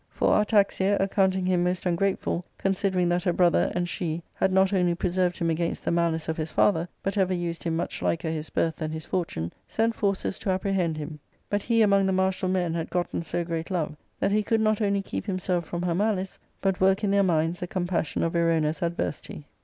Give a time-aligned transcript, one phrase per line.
[0.09, 4.95] For Artaxia, accounting him most ungrateful, considering that her brother and she had not only
[4.95, 8.49] preserved him against the malice of his father, but ever used him much liker his
[8.49, 11.19] birth than his fortune, sent forces to apprehend him;
[11.51, 14.81] but he among the martial men had gotten so great love that he could not
[14.81, 18.81] only keep himself from her malice, but work in their minds a compassion of Erona's
[18.81, 19.45] adversity.